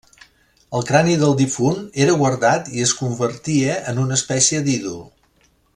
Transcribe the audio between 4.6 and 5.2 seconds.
d'ídol.